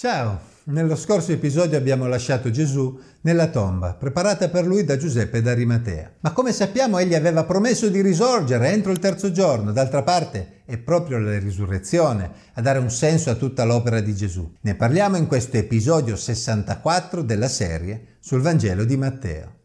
[0.00, 6.12] Ciao, nello scorso episodio abbiamo lasciato Gesù nella tomba preparata per lui da Giuseppe d'Arimatea.
[6.20, 10.78] Ma come sappiamo egli aveva promesso di risorgere entro il terzo giorno, d'altra parte è
[10.78, 14.50] proprio la risurrezione a dare un senso a tutta l'opera di Gesù.
[14.62, 19.58] Ne parliamo in questo episodio 64 della serie sul Vangelo di Matteo.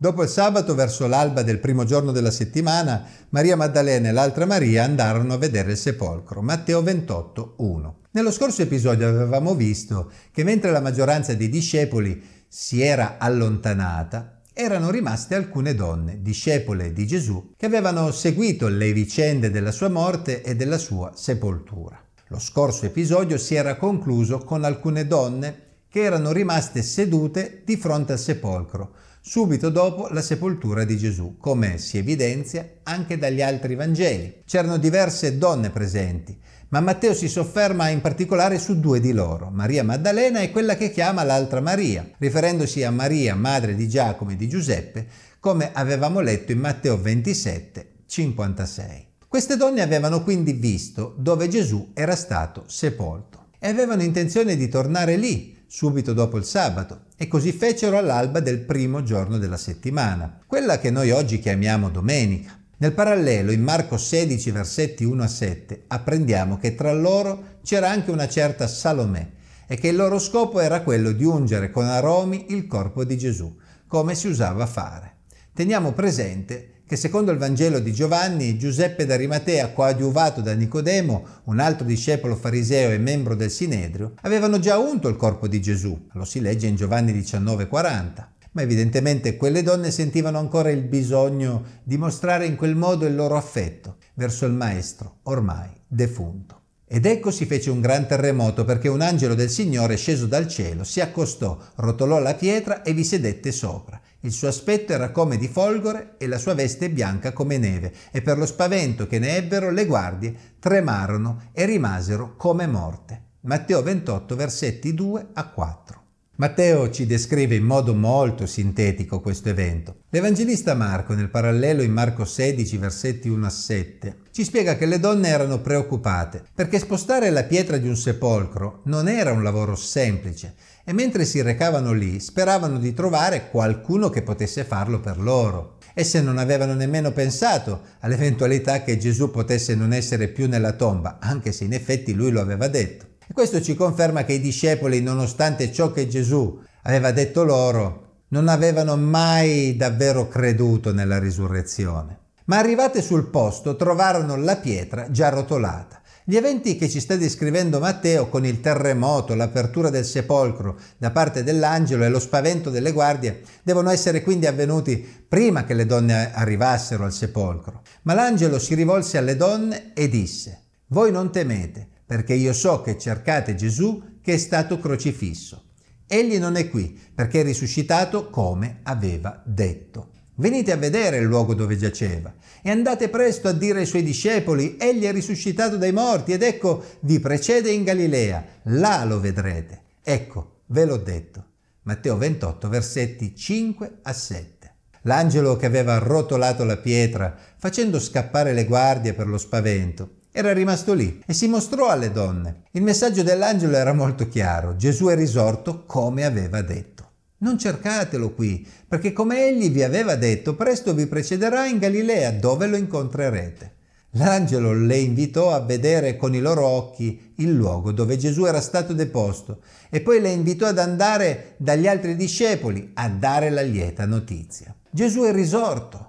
[0.00, 4.84] Dopo il sabato, verso l'alba del primo giorno della settimana, Maria Maddalena e l'altra Maria
[4.84, 6.40] andarono a vedere il sepolcro.
[6.40, 7.96] Matteo 28, 1.
[8.12, 14.90] Nello scorso episodio avevamo visto che mentre la maggioranza dei discepoli si era allontanata, erano
[14.90, 20.54] rimaste alcune donne, discepole di Gesù, che avevano seguito le vicende della sua morte e
[20.54, 22.00] della sua sepoltura.
[22.28, 28.12] Lo scorso episodio si era concluso con alcune donne che erano rimaste sedute di fronte
[28.12, 28.92] al sepolcro,
[29.28, 34.40] subito dopo la sepoltura di Gesù, come si evidenzia anche dagli altri Vangeli.
[34.46, 36.34] C'erano diverse donne presenti,
[36.70, 40.90] ma Matteo si sofferma in particolare su due di loro, Maria Maddalena e quella che
[40.90, 45.06] chiama l'altra Maria, riferendosi a Maria, madre di Giacomo e di Giuseppe,
[45.40, 49.06] come avevamo letto in Matteo 27, 56.
[49.28, 55.16] Queste donne avevano quindi visto dove Gesù era stato sepolto e avevano intenzione di tornare
[55.16, 60.78] lì subito dopo il sabato, e così fecero all'alba del primo giorno della settimana, quella
[60.78, 62.58] che noi oggi chiamiamo domenica.
[62.78, 68.10] Nel parallelo, in Marco 16, versetti 1 a 7, apprendiamo che tra loro c'era anche
[68.10, 69.30] una certa Salomè
[69.66, 73.54] e che il loro scopo era quello di ungere con aromi il corpo di Gesù,
[73.86, 75.16] come si usava fare.
[75.52, 81.84] Teniamo presente che secondo il Vangelo di Giovanni, Giuseppe d'Arimatea, coadiuvato da Nicodemo, un altro
[81.86, 86.06] discepolo fariseo e membro del Sinedrio, avevano già unto il corpo di Gesù.
[86.14, 88.26] Lo si legge in Giovanni 19,40.
[88.52, 93.36] Ma evidentemente quelle donne sentivano ancora il bisogno di mostrare in quel modo il loro
[93.36, 96.62] affetto verso il Maestro, ormai defunto.
[96.86, 100.84] Ed ecco si fece un gran terremoto perché un angelo del Signore sceso dal cielo
[100.84, 104.00] si accostò, rotolò la pietra e vi sedette sopra.
[104.22, 108.20] Il suo aspetto era come di folgore e la sua veste bianca come neve, e
[108.20, 113.22] per lo spavento che ne ebbero le guardie tremarono e rimasero come morte.
[113.42, 116.02] Matteo 28 versetti 2 a 4.
[116.40, 120.02] Matteo ci descrive in modo molto sintetico questo evento.
[120.10, 125.00] L'Evangelista Marco, nel parallelo in Marco 16, versetti 1 a 7, ci spiega che le
[125.00, 130.54] donne erano preoccupate perché spostare la pietra di un sepolcro non era un lavoro semplice
[130.84, 135.78] e mentre si recavano lì speravano di trovare qualcuno che potesse farlo per loro.
[135.92, 141.50] Esse non avevano nemmeno pensato all'eventualità che Gesù potesse non essere più nella tomba, anche
[141.50, 143.07] se in effetti lui lo aveva detto.
[143.30, 148.48] E questo ci conferma che i discepoli, nonostante ciò che Gesù aveva detto loro, non
[148.48, 152.18] avevano mai davvero creduto nella risurrezione.
[152.46, 156.00] Ma arrivate sul posto trovarono la pietra già rotolata.
[156.24, 161.42] Gli eventi che ci sta descrivendo Matteo con il terremoto, l'apertura del sepolcro da parte
[161.42, 167.04] dell'angelo e lo spavento delle guardie devono essere quindi avvenuti prima che le donne arrivassero
[167.04, 167.82] al sepolcro.
[168.02, 172.96] Ma l'angelo si rivolse alle donne e disse, Voi non temete, perché io so che
[172.96, 175.72] cercate Gesù che è stato crocifisso.
[176.06, 180.12] Egli non è qui, perché è risuscitato come aveva detto.
[180.36, 184.78] Venite a vedere il luogo dove giaceva e andate presto a dire ai suoi discepoli,
[184.80, 189.82] egli è risuscitato dai morti ed ecco vi precede in Galilea, là lo vedrete.
[190.02, 191.44] Ecco, ve l'ho detto.
[191.82, 194.74] Matteo 28, versetti 5 a 7.
[195.02, 200.94] L'angelo che aveva arrotolato la pietra, facendo scappare le guardie per lo spavento, era rimasto
[200.94, 202.62] lì e si mostrò alle donne.
[202.70, 204.76] Il messaggio dell'angelo era molto chiaro.
[204.76, 207.10] Gesù è risorto come aveva detto.
[207.38, 212.68] Non cercatelo qui, perché come egli vi aveva detto, presto vi precederà in Galilea, dove
[212.68, 213.72] lo incontrerete.
[214.12, 218.92] L'angelo le invitò a vedere con i loro occhi il luogo dove Gesù era stato
[218.92, 224.72] deposto e poi le invitò ad andare dagli altri discepoli a dare la lieta notizia.
[224.88, 226.07] Gesù è risorto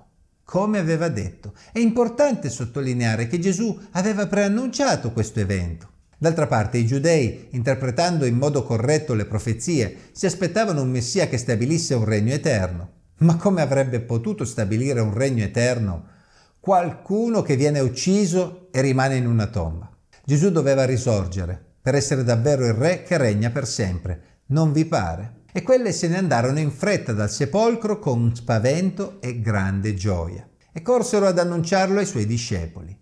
[0.49, 1.53] come aveva detto.
[1.71, 5.87] È importante sottolineare che Gesù aveva preannunciato questo evento.
[6.17, 11.37] D'altra parte i giudei, interpretando in modo corretto le profezie, si aspettavano un Messia che
[11.37, 12.93] stabilisse un regno eterno.
[13.19, 16.05] Ma come avrebbe potuto stabilire un regno eterno
[16.59, 19.87] qualcuno che viene ucciso e rimane in una tomba?
[20.25, 24.39] Gesù doveva risorgere per essere davvero il re che regna per sempre.
[24.47, 25.37] Non vi pare?
[25.51, 30.81] e quelle se ne andarono in fretta dal sepolcro con spavento e grande gioia e
[30.81, 32.97] corsero ad annunciarlo ai suoi discepoli.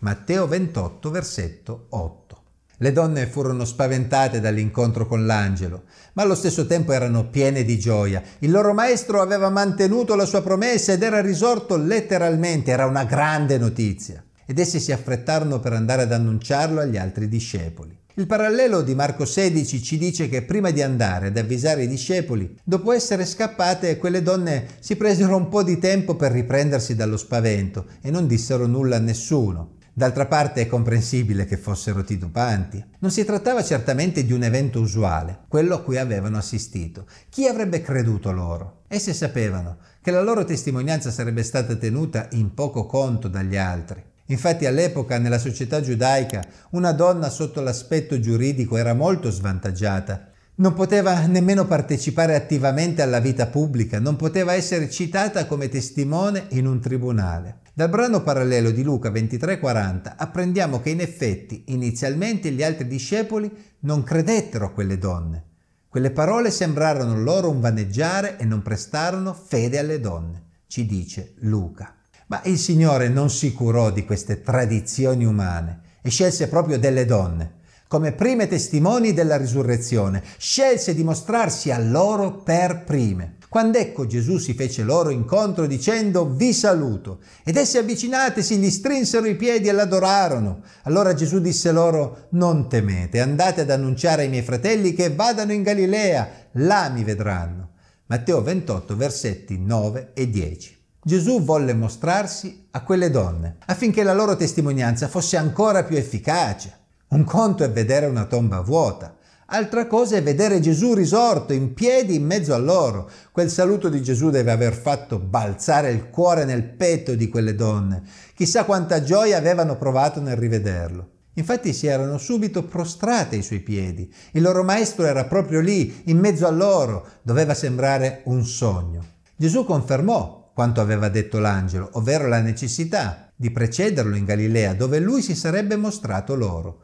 [0.00, 2.40] Matteo 28, versetto 8.
[2.78, 5.84] Le donne furono spaventate dall'incontro con l'angelo,
[6.14, 8.20] ma allo stesso tempo erano piene di gioia.
[8.40, 13.56] Il loro maestro aveva mantenuto la sua promessa ed era risorto letteralmente, era una grande
[13.58, 14.24] notizia.
[14.44, 17.96] ed essi si affrettarono per andare ad annunciarlo agli altri discepoli.
[18.16, 22.58] Il parallelo di Marco 16 ci dice che prima di andare ad avvisare i discepoli,
[22.62, 27.86] dopo essere scappate, quelle donne si presero un po' di tempo per riprendersi dallo spavento
[28.02, 29.76] e non dissero nulla a nessuno.
[29.94, 32.84] D'altra parte è comprensibile che fossero titubanti.
[32.98, 37.06] Non si trattava certamente di un evento usuale, quello a cui avevano assistito.
[37.30, 38.82] Chi avrebbe creduto loro?
[38.88, 44.02] Esse sapevano che la loro testimonianza sarebbe stata tenuta in poco conto dagli altri.
[44.26, 50.28] Infatti all'epoca nella società giudaica una donna sotto l'aspetto giuridico era molto svantaggiata.
[50.54, 56.66] Non poteva nemmeno partecipare attivamente alla vita pubblica, non poteva essere citata come testimone in
[56.66, 57.60] un tribunale.
[57.74, 64.02] Dal brano parallelo di Luca 23:40 apprendiamo che in effetti inizialmente gli altri discepoli non
[64.02, 65.44] credettero a quelle donne.
[65.88, 71.96] Quelle parole sembrarono loro un vaneggiare e non prestarono fede alle donne, ci dice Luca.
[72.32, 77.60] Ma il Signore non si curò di queste tradizioni umane e scelse proprio delle donne
[77.86, 83.36] come prime testimoni della risurrezione, scelse di mostrarsi a loro per prime.
[83.50, 89.26] Quando ecco Gesù si fece loro incontro dicendo vi saluto, ed essi avvicinatesi gli strinsero
[89.26, 90.62] i piedi e l'adorarono.
[90.84, 95.62] Allora Gesù disse loro non temete, andate ad annunciare ai miei fratelli che vadano in
[95.62, 97.72] Galilea, là mi vedranno.
[98.06, 100.80] Matteo 28 versetti 9 e 10.
[101.04, 106.78] Gesù volle mostrarsi a quelle donne affinché la loro testimonianza fosse ancora più efficace.
[107.08, 109.16] Un conto è vedere una tomba vuota,
[109.54, 113.10] Altra cosa è vedere Gesù risorto in piedi in mezzo a loro.
[113.32, 118.02] Quel saluto di Gesù deve aver fatto balzare il cuore nel petto di quelle donne.
[118.34, 121.08] Chissà quanta gioia avevano provato nel rivederlo.
[121.34, 124.10] Infatti si erano subito prostrate ai suoi piedi.
[124.30, 127.06] Il loro maestro era proprio lì, in mezzo a loro.
[127.20, 129.04] Doveva sembrare un sogno.
[129.36, 135.22] Gesù confermò quanto aveva detto l'angelo, ovvero la necessità di precederlo in Galilea, dove lui
[135.22, 136.82] si sarebbe mostrato loro.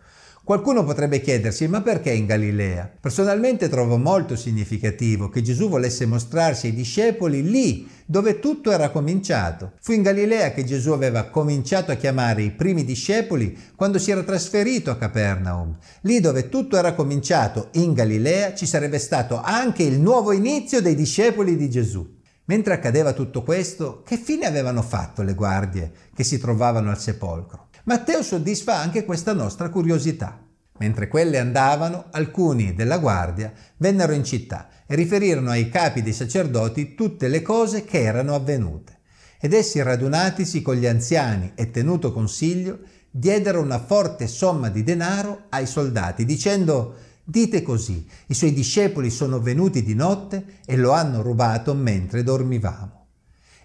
[0.49, 2.91] Qualcuno potrebbe chiedersi ma perché in Galilea?
[2.99, 9.73] Personalmente trovo molto significativo che Gesù volesse mostrarsi ai discepoli lì dove tutto era cominciato.
[9.79, 14.23] Fu in Galilea che Gesù aveva cominciato a chiamare i primi discepoli quando si era
[14.23, 15.77] trasferito a Capernaum.
[16.01, 20.95] Lì dove tutto era cominciato, in Galilea, ci sarebbe stato anche il nuovo inizio dei
[20.95, 22.17] discepoli di Gesù.
[22.49, 27.69] Mentre accadeva tutto questo, che fine avevano fatto le guardie che si trovavano al sepolcro?
[27.85, 30.43] Matteo soddisfa anche questa nostra curiosità.
[30.79, 36.95] Mentre quelle andavano, alcuni della guardia vennero in città e riferirono ai capi dei sacerdoti
[36.95, 39.01] tutte le cose che erano avvenute.
[39.39, 42.79] Ed essi radunatisi con gli anziani e tenuto consiglio,
[43.11, 46.95] diedero una forte somma di denaro ai soldati, dicendo
[47.31, 53.05] Dite così, i suoi discepoli sono venuti di notte e lo hanno rubato mentre dormivamo.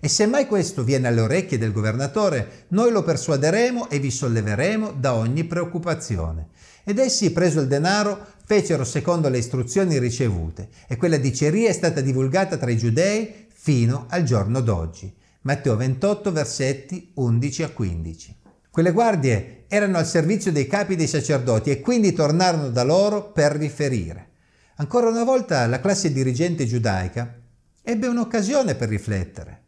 [0.02, 4.96] E se mai questo viene alle orecchie del governatore, noi lo persuaderemo e vi solleveremo
[5.00, 6.50] da ogni preoccupazione.
[6.84, 12.02] Ed essi, preso il denaro, fecero secondo le istruzioni ricevute, e quella diceria è stata
[12.02, 15.10] divulgata tra i giudei fino al giorno d'oggi.
[15.44, 18.36] Matteo 28, versetti 11 a 15.
[18.74, 23.52] Quelle guardie erano al servizio dei capi dei sacerdoti e quindi tornarono da loro per
[23.52, 24.30] riferire.
[24.78, 27.40] Ancora una volta la classe dirigente giudaica
[27.84, 29.62] ebbe un'occasione per riflettere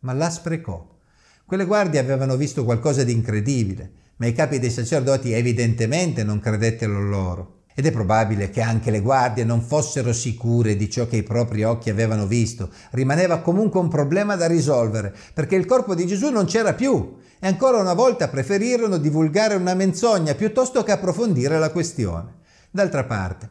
[0.00, 0.96] ma la sprecò.
[1.44, 7.00] Quelle guardie avevano visto qualcosa di incredibile, ma i capi dei sacerdoti evidentemente non credettero
[7.00, 7.57] loro.
[7.78, 11.62] Ed è probabile che anche le guardie non fossero sicure di ciò che i propri
[11.62, 12.70] occhi avevano visto.
[12.90, 17.18] Rimaneva comunque un problema da risolvere, perché il corpo di Gesù non c'era più.
[17.38, 22.38] E ancora una volta preferirono divulgare una menzogna piuttosto che approfondire la questione.
[22.68, 23.48] D'altra parte,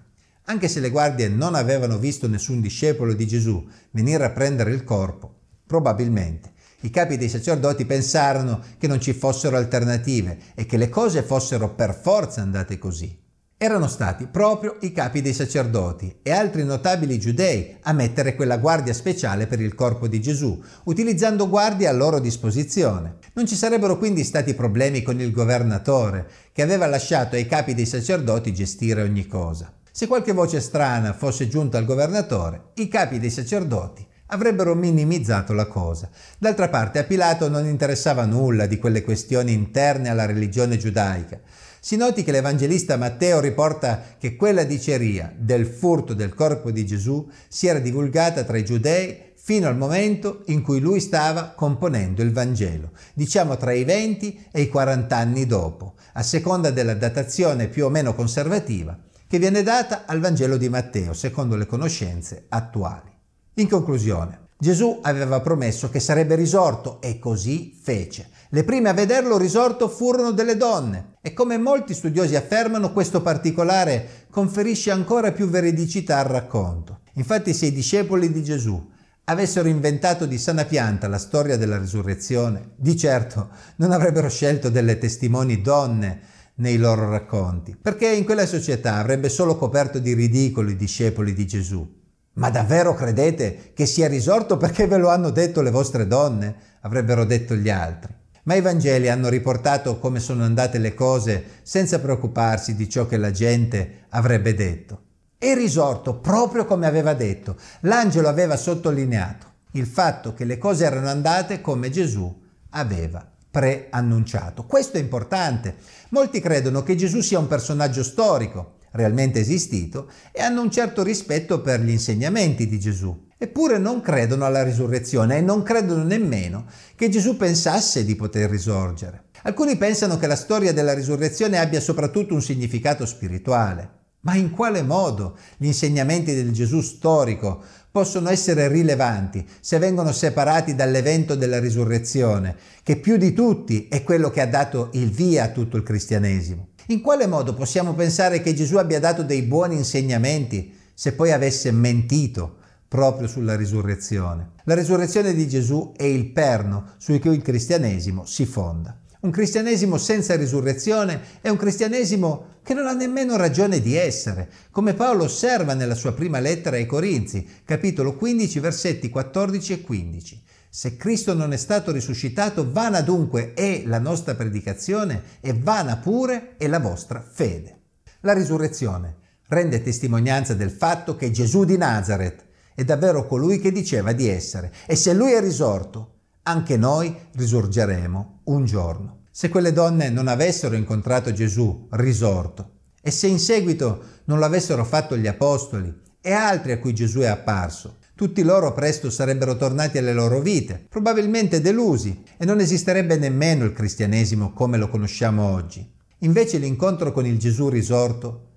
[0.47, 4.83] anche se le guardie non avevano visto nessun discepolo di Gesù venire a prendere il
[4.83, 6.51] corpo, Probabilmente.
[6.81, 11.73] I capi dei sacerdoti pensarono che non ci fossero alternative e che le cose fossero
[11.73, 13.23] per forza andate così.
[13.59, 18.93] Erano stati proprio i capi dei sacerdoti e altri notabili giudei a mettere quella guardia
[18.93, 23.15] speciale per il corpo di Gesù, utilizzando guardie a loro disposizione.
[23.33, 27.87] Non ci sarebbero quindi stati problemi con il governatore, che aveva lasciato ai capi dei
[27.87, 29.73] sacerdoti gestire ogni cosa.
[29.91, 35.65] Se qualche voce strana fosse giunta al governatore, i capi dei sacerdoti avrebbero minimizzato la
[35.65, 36.09] cosa.
[36.37, 41.39] D'altra parte a Pilato non interessava nulla di quelle questioni interne alla religione giudaica.
[41.79, 47.29] Si noti che l'Evangelista Matteo riporta che quella diceria del furto del corpo di Gesù
[47.47, 52.33] si era divulgata tra i giudei fino al momento in cui lui stava componendo il
[52.33, 57.85] Vangelo, diciamo tra i 20 e i 40 anni dopo, a seconda della datazione più
[57.85, 63.11] o meno conservativa che viene data al Vangelo di Matteo, secondo le conoscenze attuali.
[63.55, 68.29] In conclusione, Gesù aveva promesso che sarebbe risorto e così fece.
[68.49, 74.25] Le prime a vederlo risorto furono delle donne e come molti studiosi affermano questo particolare
[74.31, 77.01] conferisce ancora più veridicità al racconto.
[77.13, 78.83] Infatti se i discepoli di Gesù
[79.25, 84.97] avessero inventato di sana pianta la storia della risurrezione, di certo non avrebbero scelto delle
[84.97, 86.19] testimoni donne
[86.55, 91.45] nei loro racconti, perché in quella società avrebbe solo coperto di ridicolo i discepoli di
[91.45, 91.96] Gesù.
[92.37, 96.55] Ma davvero credete che sia risorto perché ve lo hanno detto le vostre donne?
[96.81, 98.13] avrebbero detto gli altri.
[98.43, 103.17] Ma i Vangeli hanno riportato come sono andate le cose senza preoccuparsi di ciò che
[103.17, 105.01] la gente avrebbe detto.
[105.37, 107.57] È risorto proprio come aveva detto.
[107.81, 112.33] L'angelo aveva sottolineato il fatto che le cose erano andate come Gesù
[112.71, 114.65] aveva preannunciato.
[114.65, 115.75] Questo è importante.
[116.09, 121.61] Molti credono che Gesù sia un personaggio storico, realmente esistito e hanno un certo rispetto
[121.61, 123.25] per gli insegnamenti di Gesù.
[123.37, 129.25] Eppure non credono alla risurrezione e non credono nemmeno che Gesù pensasse di poter risorgere.
[129.43, 133.91] Alcuni pensano che la storia della risurrezione abbia soprattutto un significato spirituale.
[134.21, 140.75] Ma in quale modo gli insegnamenti del Gesù storico possono essere rilevanti se vengono separati
[140.75, 145.49] dall'evento della risurrezione, che più di tutti è quello che ha dato il via a
[145.49, 146.69] tutto il cristianesimo?
[146.89, 151.69] In quale modo possiamo pensare che Gesù abbia dato dei buoni insegnamenti se poi avesse
[151.71, 154.51] mentito proprio sulla risurrezione?
[154.63, 158.97] La risurrezione di Gesù è il perno su cui il cristianesimo si fonda.
[159.19, 164.93] Un cristianesimo senza risurrezione è un cristianesimo che non ha nemmeno ragione di essere, come
[164.93, 170.41] Paolo osserva nella sua prima lettera ai Corinzi, capitolo 15, versetti 14 e 15.
[170.77, 176.55] Se Cristo non è stato risuscitato, vana dunque è la nostra predicazione e vana pure
[176.55, 177.79] è la vostra fede.
[178.19, 179.15] La risurrezione
[179.47, 184.71] rende testimonianza del fatto che Gesù di Nazareth è davvero colui che diceva di essere
[184.85, 189.21] e se lui è risorto, anche noi risorgeremo un giorno.
[189.31, 194.85] Se quelle donne non avessero incontrato Gesù risorto e se in seguito non lo avessero
[194.85, 195.91] fatto gli apostoli
[196.21, 200.83] e altri a cui Gesù è apparso, tutti loro presto sarebbero tornati alle loro vite,
[200.89, 205.87] probabilmente delusi, e non esisterebbe nemmeno il cristianesimo come lo conosciamo oggi.
[206.21, 208.47] Invece l'incontro con il Gesù risorto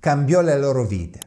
[0.00, 1.20] cambiò le loro vite.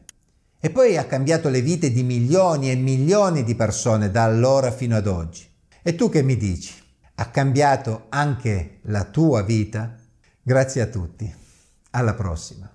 [0.60, 4.94] E poi ha cambiato le vite di milioni e milioni di persone da allora fino
[4.94, 5.44] ad oggi.
[5.82, 6.72] E tu che mi dici?
[7.16, 9.96] Ha cambiato anche la tua vita?
[10.40, 11.34] Grazie a tutti.
[11.90, 12.72] Alla prossima.